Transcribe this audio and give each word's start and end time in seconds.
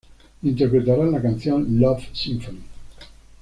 Interpretarán 0.41 1.11
la 1.11 1.21
canción 1.21 1.79
Love 1.79 2.07
Symphony. 2.11 2.61